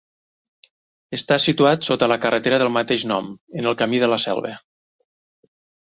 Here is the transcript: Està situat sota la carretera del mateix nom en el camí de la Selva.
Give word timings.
Està 1.17 1.37
situat 1.43 1.85
sota 1.89 2.09
la 2.13 2.19
carretera 2.25 2.61
del 2.65 2.73
mateix 2.81 3.07
nom 3.15 3.31
en 3.61 3.71
el 3.73 3.81
camí 3.85 4.05
de 4.07 4.13
la 4.15 4.23
Selva. 4.29 4.59